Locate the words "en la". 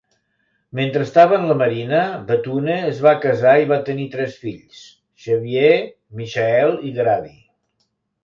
1.39-1.57